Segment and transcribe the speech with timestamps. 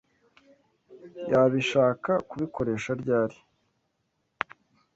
[1.31, 3.37] Yabishaka kubikoresha ryari?